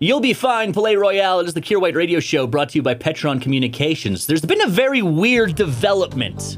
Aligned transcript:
You'll 0.00 0.20
be 0.20 0.32
fine, 0.32 0.72
Palais 0.72 0.94
Royale. 0.94 1.40
It 1.40 1.48
is 1.48 1.54
the 1.54 1.60
Kier 1.60 1.80
White 1.80 1.96
Radio 1.96 2.20
Show 2.20 2.46
brought 2.46 2.68
to 2.68 2.78
you 2.78 2.82
by 2.82 2.94
Petron 2.94 3.42
Communications. 3.42 4.28
There's 4.28 4.44
been 4.44 4.62
a 4.62 4.68
very 4.68 5.02
weird 5.02 5.56
development 5.56 6.56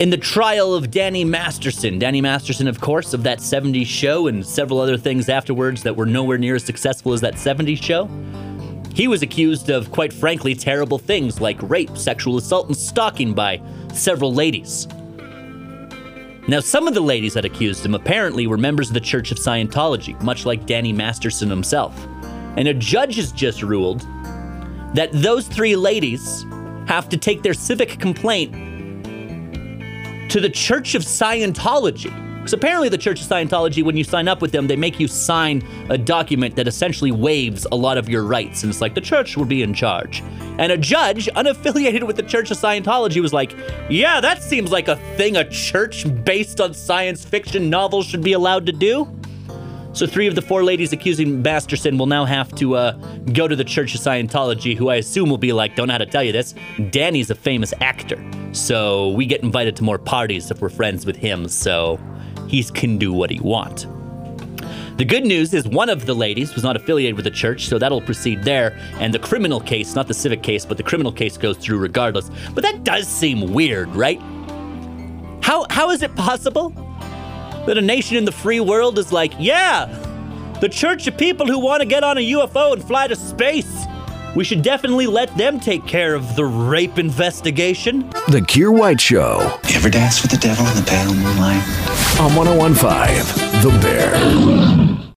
in 0.00 0.08
the 0.08 0.16
trial 0.16 0.72
of 0.72 0.90
Danny 0.90 1.22
Masterson. 1.22 1.98
Danny 1.98 2.22
Masterson, 2.22 2.66
of 2.66 2.80
course, 2.80 3.12
of 3.12 3.24
that 3.24 3.40
70s 3.40 3.84
show 3.84 4.26
and 4.26 4.46
several 4.46 4.80
other 4.80 4.96
things 4.96 5.28
afterwards 5.28 5.82
that 5.82 5.94
were 5.94 6.06
nowhere 6.06 6.38
near 6.38 6.54
as 6.54 6.64
successful 6.64 7.12
as 7.12 7.20
that 7.20 7.34
70s 7.34 7.82
show. 7.82 8.08
He 8.94 9.06
was 9.06 9.20
accused 9.20 9.68
of, 9.68 9.90
quite 9.90 10.14
frankly, 10.14 10.54
terrible 10.54 10.96
things 10.96 11.42
like 11.42 11.58
rape, 11.68 11.94
sexual 11.94 12.38
assault, 12.38 12.68
and 12.68 12.76
stalking 12.76 13.34
by 13.34 13.60
several 13.92 14.32
ladies. 14.32 14.88
Now, 16.48 16.60
some 16.60 16.88
of 16.88 16.94
the 16.94 17.00
ladies 17.00 17.34
that 17.34 17.44
accused 17.44 17.84
him 17.84 17.94
apparently 17.94 18.46
were 18.46 18.56
members 18.56 18.88
of 18.88 18.94
the 18.94 19.00
Church 19.00 19.30
of 19.30 19.38
Scientology, 19.38 20.20
much 20.22 20.46
like 20.46 20.66
Danny 20.66 20.92
Masterson 20.92 21.50
himself. 21.50 21.94
And 22.56 22.66
a 22.66 22.74
judge 22.74 23.16
has 23.16 23.30
just 23.30 23.62
ruled 23.62 24.00
that 24.94 25.10
those 25.12 25.46
three 25.46 25.76
ladies 25.76 26.44
have 26.86 27.08
to 27.10 27.16
take 27.16 27.42
their 27.42 27.54
civic 27.54 28.00
complaint 28.00 28.52
to 30.30 30.40
the 30.40 30.50
Church 30.50 30.94
of 30.94 31.02
Scientology. 31.02 32.29
Apparently, 32.52 32.88
the 32.88 32.98
Church 32.98 33.20
of 33.20 33.26
Scientology, 33.26 33.82
when 33.82 33.96
you 33.96 34.04
sign 34.04 34.28
up 34.28 34.42
with 34.42 34.52
them, 34.52 34.66
they 34.66 34.76
make 34.76 35.00
you 35.00 35.08
sign 35.08 35.66
a 35.88 35.98
document 35.98 36.56
that 36.56 36.66
essentially 36.66 37.12
waives 37.12 37.66
a 37.70 37.76
lot 37.76 37.98
of 37.98 38.08
your 38.08 38.24
rights. 38.24 38.62
And 38.62 38.70
it's 38.70 38.80
like 38.80 38.94
the 38.94 39.00
church 39.00 39.36
will 39.36 39.44
be 39.44 39.62
in 39.62 39.74
charge. 39.74 40.22
And 40.58 40.72
a 40.72 40.76
judge, 40.76 41.26
unaffiliated 41.26 42.06
with 42.06 42.16
the 42.16 42.22
Church 42.22 42.50
of 42.50 42.58
Scientology, 42.58 43.20
was 43.20 43.32
like, 43.32 43.54
Yeah, 43.88 44.20
that 44.20 44.42
seems 44.42 44.70
like 44.70 44.88
a 44.88 44.96
thing 45.16 45.36
a 45.36 45.48
church 45.48 46.06
based 46.24 46.60
on 46.60 46.74
science 46.74 47.24
fiction 47.24 47.70
novels 47.70 48.06
should 48.06 48.22
be 48.22 48.32
allowed 48.32 48.66
to 48.66 48.72
do. 48.72 49.08
So, 49.92 50.06
three 50.06 50.28
of 50.28 50.36
the 50.36 50.42
four 50.42 50.62
ladies 50.62 50.92
accusing 50.92 51.42
Masterson 51.42 51.98
will 51.98 52.06
now 52.06 52.24
have 52.24 52.54
to 52.56 52.76
uh, 52.76 52.92
go 53.32 53.48
to 53.48 53.56
the 53.56 53.64
Church 53.64 53.92
of 53.94 54.00
Scientology, 54.00 54.76
who 54.76 54.88
I 54.88 54.96
assume 54.96 55.28
will 55.28 55.38
be 55.38 55.52
like, 55.52 55.74
don't 55.74 55.88
know 55.88 55.94
how 55.94 55.98
to 55.98 56.06
tell 56.06 56.22
you 56.22 56.30
this. 56.30 56.54
Danny's 56.90 57.28
a 57.30 57.34
famous 57.34 57.74
actor. 57.80 58.24
So, 58.52 59.08
we 59.10 59.26
get 59.26 59.42
invited 59.42 59.74
to 59.76 59.82
more 59.82 59.98
parties 59.98 60.50
if 60.50 60.60
we're 60.60 60.68
friends 60.68 61.04
with 61.04 61.16
him. 61.16 61.48
So, 61.48 61.98
he 62.50 62.64
can 62.64 62.98
do 62.98 63.12
what 63.12 63.30
he 63.30 63.38
want. 63.38 63.86
The 64.98 65.04
good 65.04 65.24
news 65.24 65.54
is 65.54 65.66
one 65.66 65.88
of 65.88 66.04
the 66.04 66.14
ladies 66.14 66.54
was 66.54 66.64
not 66.64 66.76
affiliated 66.76 67.14
with 67.14 67.24
the 67.24 67.30
church, 67.30 67.68
so 67.68 67.78
that'll 67.78 68.02
proceed 68.02 68.42
there. 68.42 68.76
And 68.94 69.14
the 69.14 69.18
criminal 69.20 69.60
case, 69.60 69.94
not 69.94 70.08
the 70.08 70.14
civic 70.14 70.42
case, 70.42 70.66
but 70.66 70.76
the 70.76 70.82
criminal 70.82 71.12
case 71.12 71.38
goes 71.38 71.56
through 71.56 71.78
regardless. 71.78 72.28
But 72.54 72.64
that 72.64 72.84
does 72.84 73.08
seem 73.08 73.52
weird, 73.54 73.88
right? 73.94 74.20
How, 75.42 75.64
how 75.70 75.90
is 75.90 76.02
it 76.02 76.14
possible 76.16 76.70
that 77.66 77.78
a 77.78 77.80
nation 77.80 78.16
in 78.16 78.24
the 78.24 78.32
free 78.32 78.60
world 78.60 78.98
is 78.98 79.12
like, 79.12 79.32
yeah, 79.38 79.86
the 80.60 80.68
church 80.68 81.06
of 81.06 81.16
people 81.16 81.46
who 81.46 81.58
want 81.58 81.80
to 81.80 81.86
get 81.86 82.04
on 82.04 82.18
a 82.18 82.32
UFO 82.32 82.72
and 82.72 82.84
fly 82.84 83.06
to 83.06 83.16
space. 83.16 83.86
We 84.36 84.44
should 84.44 84.62
definitely 84.62 85.06
let 85.06 85.36
them 85.36 85.58
take 85.58 85.86
care 85.86 86.14
of 86.14 86.36
the 86.36 86.44
rape 86.44 86.98
investigation. 86.98 88.08
The 88.28 88.40
Kier 88.46 88.76
White 88.76 89.00
Show 89.00 89.58
You 89.68 89.76
ever 89.76 89.90
dance 89.90 90.22
with 90.22 90.30
the 90.30 90.36
devil 90.38 90.66
in 90.66 90.76
the 90.76 90.82
pale 90.82 91.12
moonlight? 91.12 91.62
on 92.20 92.34
1015 92.36 93.62
The 93.62 93.78
Bear. 93.80 95.14